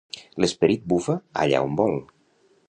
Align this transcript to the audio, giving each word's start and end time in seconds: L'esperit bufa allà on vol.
L'esperit 0.43 0.87
bufa 0.93 1.17
allà 1.45 1.61
on 1.67 1.77
vol. 1.83 1.95